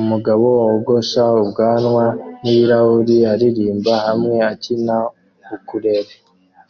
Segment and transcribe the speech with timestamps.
[0.00, 2.04] Umugabo wogosha ubwanwa
[2.40, 4.96] nibirahuri aririmba hamwe akina
[5.56, 6.12] ukulele